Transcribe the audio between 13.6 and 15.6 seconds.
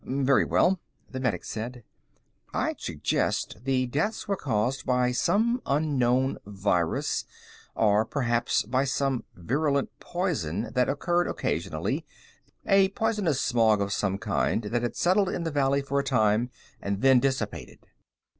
of some kind that had settled in the